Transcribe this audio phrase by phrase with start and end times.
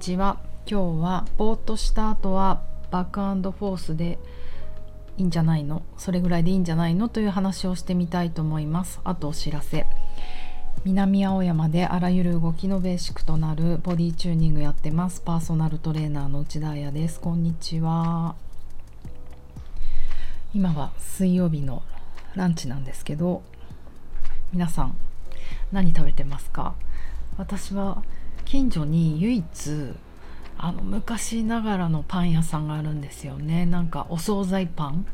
[0.00, 0.38] ちは。
[0.66, 4.18] 今日はぼーっとした後はバックフォースで
[5.18, 5.82] いいんじゃないの？
[5.98, 7.10] それぐらいでいいんじゃないの？
[7.10, 9.00] という話をしてみたいと思います。
[9.04, 9.86] あとお知らせ。
[10.84, 15.20] 南青山であらゆる動きのベーシックとなるボディチューニングやってます。
[15.20, 17.20] パーソナルトレーナーの内田彩です。
[17.20, 18.34] こんにちは。
[20.54, 21.82] 今は水曜日の
[22.34, 23.42] ランチなんですけど
[24.52, 24.96] 皆さん
[25.70, 26.74] 何食べてますか？
[27.36, 28.02] 私は
[28.50, 29.94] 近所に唯一
[30.58, 33.64] あの昔ながらのパン屋さんがあるんですよね。
[33.64, 35.06] なんかお惣菜パン。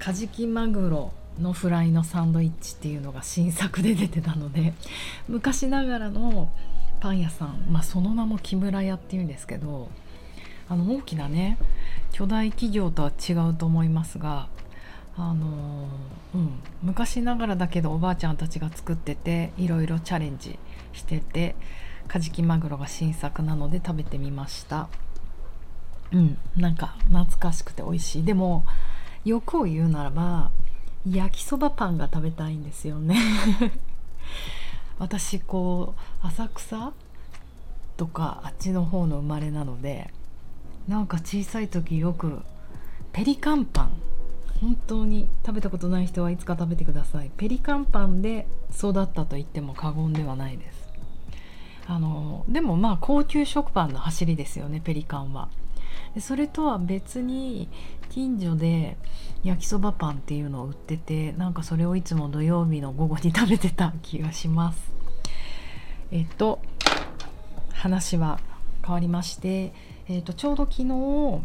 [0.00, 4.74] カジキマグロのフライのサンドイッチっていうのが新作で出てたので
[5.28, 6.50] 昔ながらの
[6.98, 9.88] パン屋さん、まあ、その名も木村屋っていうんですけど
[10.68, 11.58] あの大きなね
[12.10, 14.48] 巨大企業とは違うと思いますが
[15.16, 15.86] あの
[16.34, 16.50] うん、
[16.82, 20.58] 昔ながらだけどおばあちゃんたちが作ってていろいろチャレンジ
[20.92, 21.54] してて
[22.14, 24.88] カジキマグロが新作なので食べてみました。
[26.12, 28.24] うんなんか懐かしくて美味しい。
[28.24, 28.64] でも
[29.24, 30.52] 欲を言うならば
[31.10, 33.18] 焼きそばパンが食べたいんですよね。
[35.00, 36.92] 私こう浅草
[37.96, 40.14] とかあっちの方の生まれなので
[40.86, 42.42] なんか小さい時よく
[43.12, 43.90] ペリカンパン。
[44.60, 47.32] 本当に食べたことない人はいつか食べてください。
[47.36, 50.83] ペリカンパンで育ったと言っても過言ではないです。
[51.86, 55.48] あのでもまあ高級食パンの走りですよねペリカンは。
[56.20, 57.68] それとは別に
[58.10, 58.96] 近所で
[59.42, 64.92] 焼きそばパンっていうのを売っててなんかそれをいつも土曜日の午後に食べてた気がします。
[66.12, 66.60] えっと
[67.72, 68.38] 話は
[68.84, 69.72] 変わりまして、
[70.08, 71.40] えっと、ちょうど昨日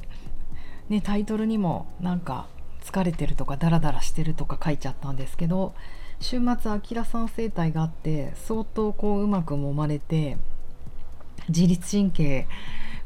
[0.89, 2.47] ねタイトルにもなんか
[2.83, 5.73] 疲れてるとかダラダラしてるとか書いちゃったんですけど
[6.19, 10.37] 週末あきらさん生態があって相当こううまく揉まれて
[11.47, 12.47] 自律神経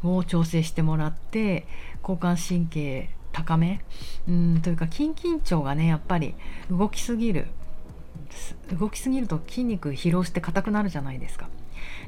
[0.04, 1.66] を調整してもらって
[2.02, 3.82] 交感神経高め
[4.28, 6.36] うんというか筋緊張がねやっぱり
[6.70, 7.48] 動きすぎる
[8.78, 11.50] 動きすぎると筋肉疲労して硬くなるじゃないですか。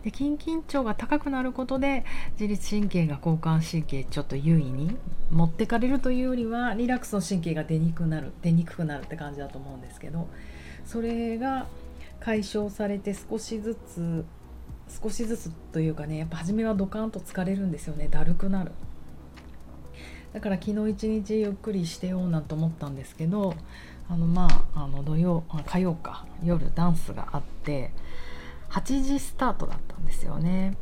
[0.03, 2.05] で筋緊張が高くなることで
[2.39, 4.95] 自律神経が交感神経ちょっと優位に
[5.31, 10.29] 持ってかれるというよりはリラックスの神経が出にくくなる出にくくなるって感じだと思うんですけど
[10.85, 11.67] それが
[12.19, 14.25] 解消されて少しずつ
[15.01, 18.71] 少しずつというかねやっぱ初めはドカンと疲れるんですよねだるくなる。
[20.33, 23.55] だから昨日一日ゆっくりしてようなんて思ったんですけど
[24.09, 27.91] あのまああの土曜火曜か夜ダンスがあって
[28.69, 30.77] 8時スタートだったんですよね。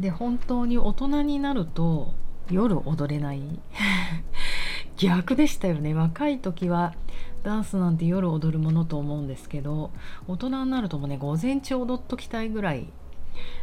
[0.00, 2.12] で本当に大人になると
[2.50, 3.42] 夜踊れない。
[4.96, 5.94] 逆でしたよね。
[5.94, 6.94] 若い時は
[7.42, 9.90] ダンスなんて夜踊るものと思うんですけど
[10.26, 12.86] 大人になるともね午前中踊っときたいぐらい。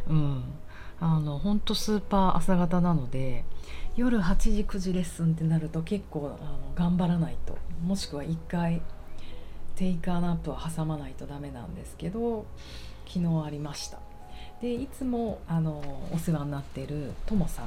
[0.08, 0.44] うん。
[0.98, 3.44] あのほんとスーパー朝方なので
[3.96, 7.58] 夜8時9時レッスンってなると結構あの頑張らないと。
[7.84, 8.80] もしくは1回
[9.74, 12.46] テイカーナップを挟まないとダメなんですけど
[13.06, 13.98] 昨日ありました。
[14.60, 17.66] でいつもあのお世話になっているともさん。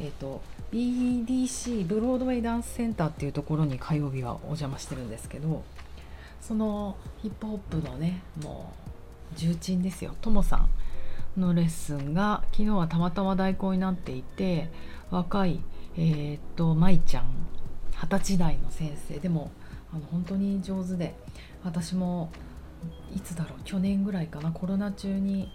[0.00, 0.42] えーと、
[0.72, 5.62] BDC ブロードウェイダンスセンターっていうところに火曜日はお邪魔してるんですけど
[6.40, 8.72] そのヒップホップのねも
[9.32, 10.66] う重鎮ですよともさ
[11.36, 14.68] んのレッスンが昨日はたまたま代行になっていて
[15.10, 15.60] 若い
[15.96, 17.24] えー、っと舞ちゃん
[17.92, 19.20] 二十歳代の先生。
[19.20, 19.52] でも
[19.92, 21.14] あの本当に上手で
[21.62, 22.30] 私も
[23.14, 25.48] いつだろう去年ぐらいかなコロナ中に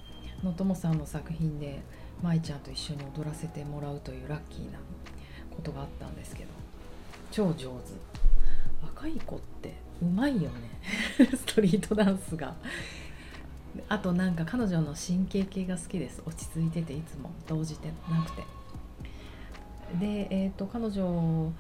[0.43, 1.81] のともさんの作品で
[2.21, 4.79] 舞ちゃんと一緒に踊らせてもらうというラッキーな
[5.55, 6.49] ことがあったんですけど
[7.31, 7.93] 超上手。
[8.81, 11.27] 若い子ってうまいよね。
[11.35, 12.55] ストリートダンスが。
[13.87, 16.21] あとなんか彼女の神経系が好きです。
[16.25, 17.31] 落ち着いてていつも。
[17.47, 18.43] 動じてなくて。
[19.99, 21.51] で、えー、と彼女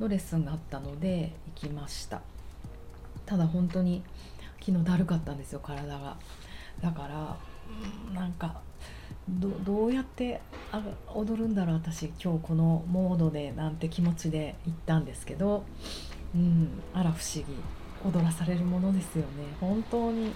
[0.00, 2.20] のレッスンがあったので行きました。
[3.24, 4.02] ただ本当に
[4.60, 6.16] 昨日だるかったんですよ体が。
[6.82, 7.36] だから
[8.14, 8.60] なんか
[9.28, 10.40] どうやって
[10.70, 10.82] あ
[11.14, 15.64] 踊るんだろう私今日このモードでなんて気持ちで行ったんですけど、
[16.34, 17.44] うん、あら不思議
[18.04, 19.28] 踊らされるものですよね。
[19.60, 20.34] 本当に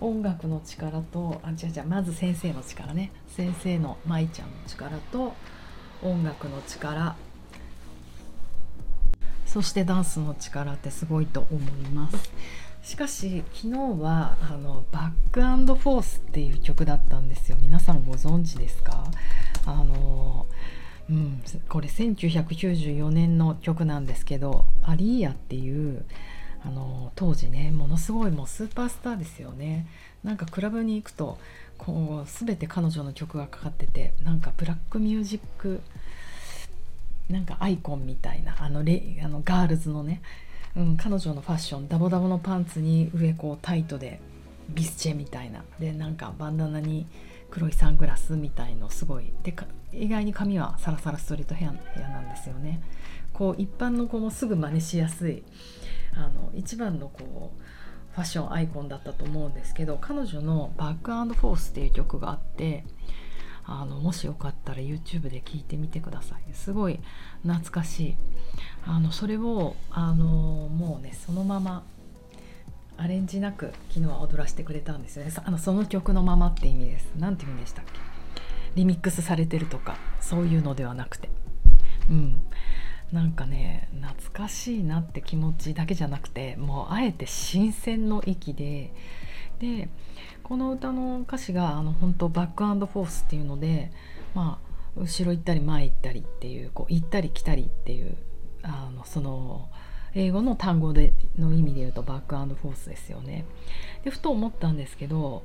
[0.00, 3.12] 音楽の力とあ違う違うまず先生の力ね。
[3.28, 5.34] 先生の舞ちゃんの力と
[6.02, 7.14] 音楽の力。
[9.44, 12.32] そしてダンスの力ってすごいと思います。
[12.84, 17.56] しかし昨日はあのバックアンドフォースっていう曲だったんですよ。
[17.60, 19.04] 皆さんご存知ですか？
[19.64, 20.46] あの、
[21.08, 26.04] うん、これ1994年の曲なんですけどアリーヤっていう
[26.62, 29.86] あの当時ねものすごいもうスーパースターですよね。
[30.22, 31.38] なんかクラブに行くと
[31.78, 35.80] こう全て彼女の曲がかかっててなんかブラックミュージック
[37.30, 40.20] なんかアイコンみたいなあのレあのガールズのね、
[40.76, 44.20] うん、彼女のファッションダボダボのパンツに上こうタイトで
[44.68, 45.64] ビスチェみたいな。
[45.78, 47.06] でなんかバンダナに
[47.50, 49.32] 黒いサングラスみたいのすごい。
[49.42, 49.54] で
[49.92, 52.82] 意外に髪はサラサラストリートヘアヘアなんですよね。
[53.32, 55.44] こう一般の子もすぐ真似しやすい。
[56.16, 62.84] あの一番のこうファッションアイコンだったと思うんですけど彼女の「バックフォース」っていう曲があって
[63.66, 66.54] あのもしよかったら YouTube で聴いてみてください。
[66.54, 67.00] すごい
[67.42, 68.16] 懐かしい。
[68.86, 71.84] あのそれをあのもうねそのまま
[72.96, 75.32] アレンジなく昨日は踊らせてくれたんですよね。
[75.44, 77.10] あのその曲のままって意味です。
[77.18, 77.92] 何て意味でしたっけ？
[78.74, 81.30] リミックスされてるとかそういうのではなくて。
[82.10, 82.42] うん。
[83.12, 88.92] なんかね懐かしいなって気持ちだけじゃなくてもうあえて新鮮の域で
[89.58, 89.88] で
[90.42, 93.90] この歌の歌詞があの本当バックアンドフォースっていうので
[94.34, 98.16] まあ後ろ行ったり前行ったりっていうこう行ったり来たりっていう
[98.62, 99.68] あのその
[100.14, 103.44] 英語の単語での意味で言うとバックアンドフォースですよね。
[104.04, 105.44] でふと思ったんですけど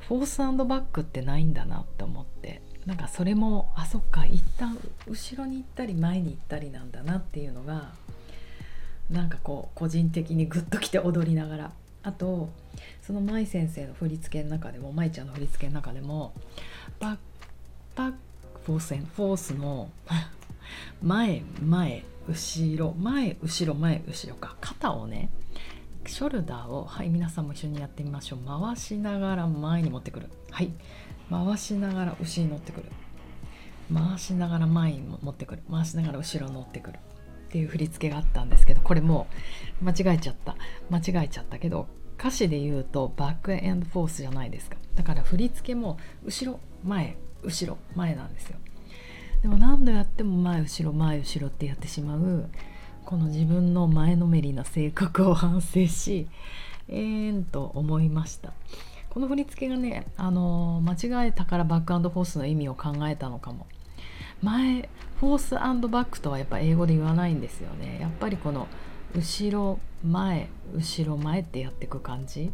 [0.00, 7.92] フォースバックってないんだなって思ってなんかそれもあそっか一旦後ろに行ったり前に行ったりなんだなっていうのが
[9.10, 12.48] なんかこう個人的にグッときて踊りながらあと
[13.02, 16.32] その舞先生の振り付けの中でも舞ちゃんの振り付けの中でも
[16.98, 17.16] バッ
[17.94, 18.14] バッ
[18.64, 19.90] フォースフォースの
[21.02, 24.56] 前前後ろ前後ろ前後ろか。
[24.60, 25.30] 肩をね
[26.06, 28.38] ショルダーをはい皆さんも一緒にやってみましょう。
[28.46, 30.28] 回しながら前に持ってくる。
[30.50, 30.70] はい。
[31.28, 32.86] 回しながら後ろに乗ってくる。
[33.92, 35.62] 回しながら前に持ってくる。
[35.70, 36.98] 回しながら後ろに乗ってくる。
[37.50, 39.26] っていう振り付けがあったんですけどこれも
[39.82, 40.54] う間違えちゃった。
[40.88, 44.76] 間違えちゃったけど歌詞で言うとバックエンドフォースじゃないですか。
[44.94, 48.58] だから振り付けも後ろ前後ろ前なんですよ。
[49.42, 52.48] でも何度やっても前後ろ前後ろってやってしまう
[53.04, 56.28] この自分の前のめりな性格を反省し
[56.88, 58.52] えーんと思いました。
[59.08, 63.66] この振り付けがね、あの、間違えたからバックアンドフォースの意味を考えたのかも。
[64.42, 64.88] 前
[65.20, 67.98] フォースバックとはやっぱ英語で言わないんですよね。
[68.00, 68.68] やっぱりこの
[69.14, 72.50] 後ろ前後ろ前ってやってく感じ。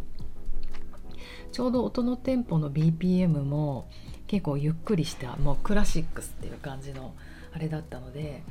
[1.52, 3.88] ちょうど音のテンポの BPM も
[4.26, 7.14] 結構ゆっくりしたもうクラシックスっていう感じの
[7.54, 8.42] あれだったので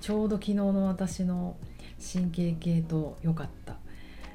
[0.00, 1.56] ちょうど昨日の私の
[2.00, 3.76] 神経系と良かった。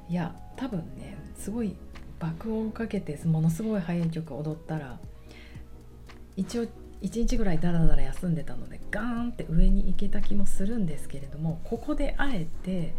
[0.10, 1.76] いや多分ねすごい
[2.20, 5.00] 爆音かけてものすごい速い曲踊ったら
[6.36, 6.68] 一応
[7.02, 12.94] 1日ぐらいダラダラ休んでたのでガーンって上に行けた気もするんですけれどもここであえて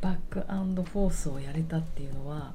[0.00, 2.52] バックアンドフォースをやれたっていうのは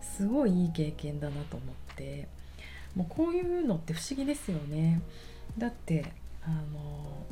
[0.00, 2.28] すごいいい経験だなと思って
[2.94, 5.00] もうこういうのって不思議ですよね。
[5.56, 6.12] だって
[6.42, 7.26] あの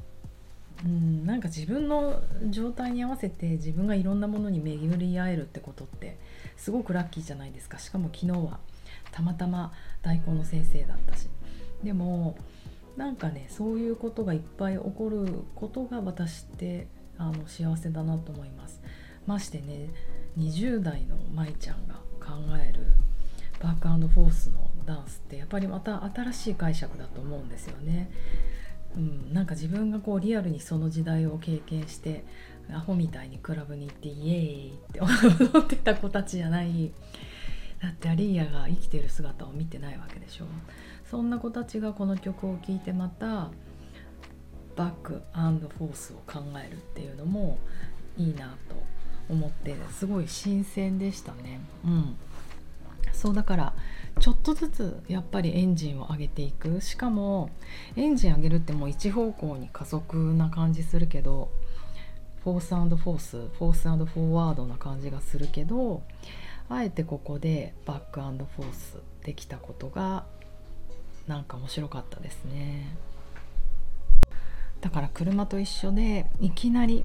[0.85, 2.21] うん、なんか自分の
[2.51, 6.19] 状態に合わせて自分がいろんなものに巡り合えるってことって
[6.59, 7.79] すごくラッキーじゃないですか。
[7.79, 8.61] しかも昨日は
[9.11, 11.29] たまたま大根の先生だったし。
[11.83, 12.37] でも
[12.97, 16.89] なんかねそういうことがいっぱい起こることが私って
[17.19, 18.81] あの幸せだなと思います。
[19.27, 19.91] ましてね
[20.39, 22.33] 20代の舞ちゃんが考
[22.63, 22.85] える
[23.61, 28.11] バックフォースのダンスってやっぱりまた新しい解釈だと思うんですよね。
[28.97, 32.25] うん、なんか自分がこうリアルにその時代を経験して
[32.73, 36.93] アホみたいにクラブに行ってイエーイって踊ってた子たちじゃない。
[37.83, 40.47] だってアリーヤが生きてる姿を見てないわけでしょ。
[41.11, 43.51] そんな子たちがこの曲を聴いてまた
[44.77, 47.59] バックフォースを考えるっていうのも
[48.17, 48.77] いいなと
[49.29, 51.61] 思ってすごい新鮮でしたね。
[51.85, 52.17] うん。
[53.13, 53.73] そうだから
[54.21, 56.81] ちょっとずつやっぱりエンジンを上げていく。
[56.81, 57.51] しかも
[57.97, 61.51] エンジン上げるってもう一方向に加速な感じするけど
[62.45, 66.03] フォースフォースフォースフォーワードな感じがするけど
[66.69, 70.25] あえてここでバックフォースできたことが
[71.27, 72.97] なんか面白かったですね。
[74.81, 77.05] だから車と一緒でいきなり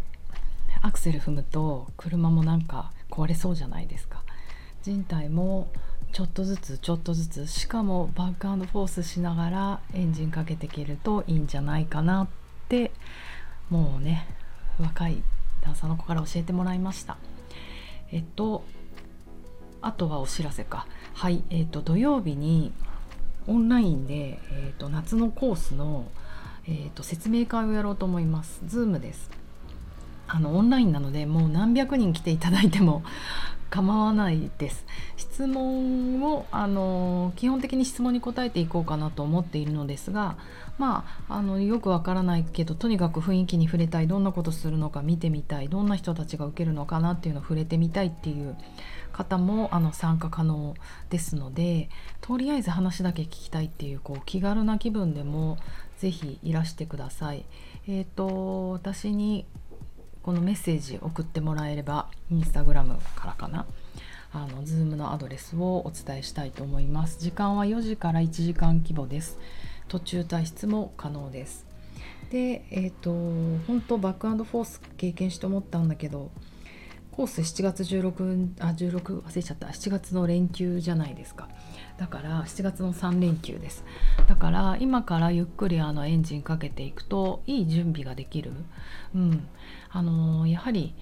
[0.81, 4.23] アクセル踏むと車もなんか壊れそうじゃないですか。
[4.83, 5.67] 人体も
[6.11, 12.27] ちょっとずつちょっとずつしかもバックアンドフォースしながらエンジンかけていけるといいんじゃないかなっ
[12.67, 12.91] て
[13.69, 14.27] もうね
[14.79, 15.23] 若い
[15.61, 17.17] ダンサーの子から教えてもらいました。
[18.11, 18.63] えっと
[19.81, 20.85] あとはお知らせか。
[21.13, 22.73] はいえっと土曜日に
[23.47, 26.05] オンラインで、えっと夏のコースの、
[26.67, 28.61] えっと説明会をやろうと思います。
[28.65, 29.29] Zoom です。
[30.27, 33.03] あのオンラインなのでもう何百人来ていただいても
[33.71, 34.85] 構わないです
[35.15, 40.37] 質問をあの基本的に質問に答えていこうかなと思っているのですが
[40.77, 48.57] まああのよくわからないけどとにかく雰囲気に触れたいどんなことするのか見てみたいどんな人たちが受けるのかなっていうのを触れてみたいっていう
[49.13, 50.75] 方もあの参加可能
[51.09, 55.57] ですのでとりあえず話だけ聞きたいっていうこう気軽な気分でも
[55.97, 57.45] 是非いらしてください。
[57.87, 59.45] えーと、私に
[60.23, 63.65] このメッセージ送ってもらえればインスタグラムからかな。
[64.33, 67.19] あの Zoom のアドレスをお伝えしたいと思います。
[67.19, 69.39] 時間は4時から1時間規模です。
[69.87, 71.65] 途中退出も可能です。
[72.29, 73.11] でえっ、ー、と
[73.67, 76.31] 本当バックアンドフォース経験して思ったんだけど
[77.11, 79.67] コース7月16あ16忘れちゃった。
[79.67, 81.49] 7月の連休じゃないですか。
[81.97, 83.83] だから7月の3連休です。
[84.27, 88.51] だから今からゆっくりあのエンジンかけていくといい準備ができる、
[89.13, 89.47] うん。
[89.89, 90.95] あのー、やはり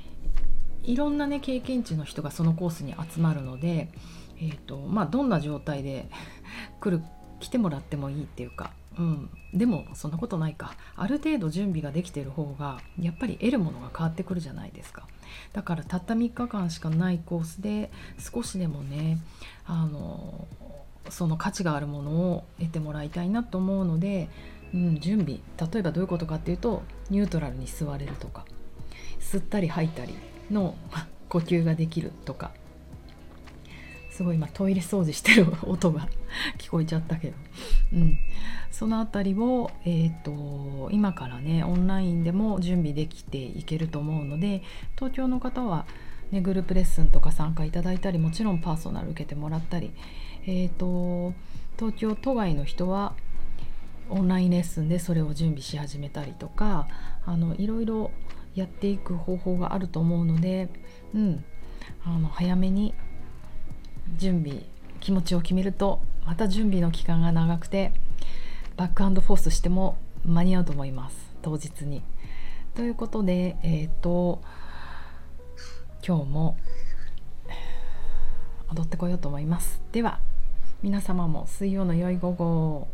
[0.83, 3.89] いろんなね経験値の人がそのコースに集まるので、
[4.37, 6.09] えーとまあ、どんな状態で
[6.81, 7.03] 来る
[7.39, 10.73] 来てもらってもいいっていうか、うん、でもそんなことないか。
[10.95, 15.07] ある程度準備ができてる方がやっぱり得るものが変わってくるじゃないですか。
[15.53, 19.19] だからたった3日間しかないコースで少しでもね
[19.65, 20.47] あの
[21.09, 24.27] その価値があるものを得てもらいたいなと思うので、
[24.73, 25.39] うん、準備。
[25.71, 28.45] 例えばどういうことかっていうとニュートラルに座れるとか
[29.19, 30.15] 吸ったり吐いたり
[30.51, 30.75] の
[31.29, 32.51] 呼吸ができるとか。
[34.19, 36.09] すごい今トイレ掃除してる音が
[36.57, 37.35] 聞こえちゃったけど、
[37.93, 38.19] うん、
[38.69, 44.61] その辺りを、えーと、今からねオンラインでも準備できていけると思うので
[44.97, 45.85] 東京の方は、
[46.31, 49.93] ね、グループレッスンとか参加いただいたりもちろんパーソナル受けてもらったり、
[50.45, 51.33] えーと、
[51.77, 53.13] 東京都外の人は
[54.09, 56.89] オンラインレッスンでそれを準備し始めたりとか
[57.25, 58.11] あのいろいろ
[58.53, 60.67] やっていく方法があると思うので、
[61.15, 61.45] うん、
[62.03, 62.93] あの早めに
[64.17, 64.63] 準備
[64.99, 67.91] 気持ちを決めるとまた準備の期間が長くて
[68.75, 72.03] バックハンドフォースしても間に合うと思います当日に。
[72.75, 74.41] ということでえっ、ー、と
[76.05, 76.57] 今日も
[78.73, 79.81] 踊ってこようと思います。
[79.91, 80.19] では
[80.81, 82.87] 皆様も水曜の良い午後